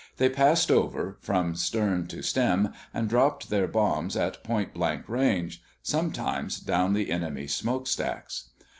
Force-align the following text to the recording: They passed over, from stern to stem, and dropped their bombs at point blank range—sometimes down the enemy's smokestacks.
They 0.17 0.29
passed 0.29 0.71
over, 0.71 1.19
from 1.21 1.53
stern 1.55 2.07
to 2.07 2.23
stem, 2.23 2.73
and 2.91 3.07
dropped 3.07 3.51
their 3.51 3.67
bombs 3.67 4.17
at 4.17 4.43
point 4.43 4.73
blank 4.73 5.07
range—sometimes 5.07 6.59
down 6.59 6.93
the 6.93 7.11
enemy's 7.11 7.53
smokestacks. 7.53 8.49